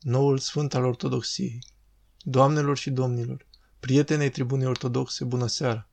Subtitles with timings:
[0.00, 1.58] noul sfânt al Ortodoxiei.
[2.18, 3.46] Doamnelor și domnilor,
[3.80, 5.88] prietenei tribunei ortodoxe, bună seara!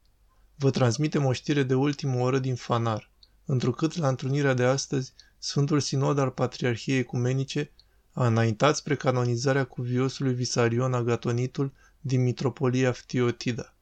[0.56, 3.12] Vă transmitem o știre de ultimă oră din Fanar,
[3.46, 7.72] întrucât la întrunirea de astăzi, Sfântul Sinod al Patriarhiei Ecumenice
[8.12, 13.76] a înaintat spre canonizarea cuviosului Visarion Agatonitul din Mitropolia Ftiotida.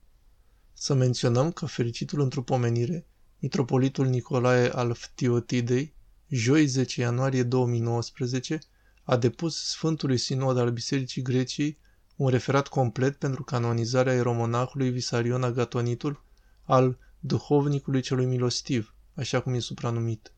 [0.73, 3.07] Să menționăm că fericitul întrupomenire,
[3.39, 5.93] Mitropolitul Nicolae al Ftiotidei,
[6.27, 8.59] joi 10 ianuarie 2019,
[9.07, 11.77] a depus Sfântului Sinod al Bisericii Greciei
[12.15, 16.23] un referat complet pentru canonizarea eromonahului Visarion Agatonitul
[16.63, 20.33] al duhovnicului celui milostiv, așa cum e supranumit.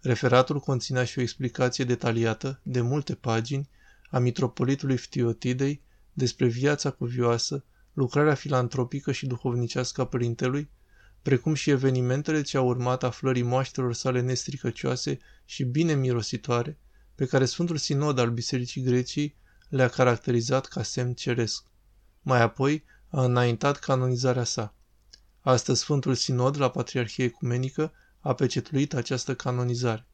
[0.00, 3.68] Referatul conținea și o explicație detaliată, de multe pagini,
[4.10, 5.82] a mitropolitului Ftiotidei
[6.12, 10.70] despre viața cuvioasă, lucrarea filantropică și duhovnicească a părintelui,
[11.22, 16.78] precum și evenimentele ce au urmat aflării moaștelor sale nestricăcioase și bine mirositoare,
[17.18, 19.36] pe care Sfântul Sinod al Bisericii Greciei
[19.68, 21.64] le-a caracterizat ca semn ceresc.
[22.22, 24.74] Mai apoi a înaintat canonizarea sa.
[25.40, 30.06] Astăzi Sfântul Sinod la Patriarhie Ecumenică a pecetluit această canonizare.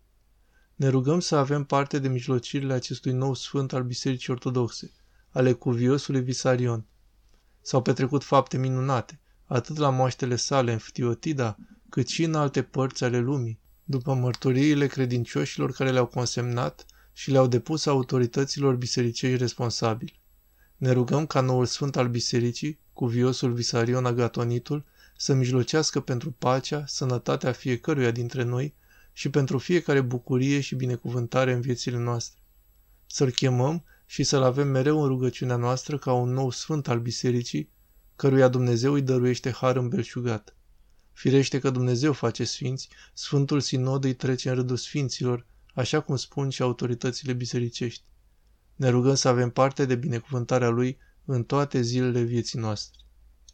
[0.74, 4.92] Ne rugăm să avem parte de mijlocirile acestui nou sfânt al Bisericii Ortodoxe,
[5.30, 6.86] ale cuviosului Visarion.
[7.60, 11.56] S-au petrecut fapte minunate, atât la moaștele sale în Ftiotida,
[11.88, 17.46] cât și în alte părți ale lumii, după mărturiile credincioșilor care le-au consemnat și le-au
[17.46, 20.20] depus autorităților bisericei responsabili.
[20.76, 24.84] Ne rugăm ca noul sfânt al bisericii, cuviosul Visarion Agatonitul,
[25.16, 28.74] să mijlocească pentru pacea, sănătatea fiecăruia dintre noi
[29.12, 32.40] și pentru fiecare bucurie și binecuvântare în viețile noastre.
[33.06, 37.70] Să-L chemăm și să-L avem mereu în rugăciunea noastră ca un nou sfânt al bisericii,
[38.16, 40.56] căruia Dumnezeu îi dăruiește har îmbelșugat.
[41.12, 46.48] Firește că Dumnezeu face sfinți, Sfântul Sinod îi trece în rândul sfinților, așa cum spun
[46.50, 48.02] și autoritățile bisericești.
[48.76, 53.03] Ne rugăm să avem parte de binecuvântarea Lui în toate zilele vieții noastre.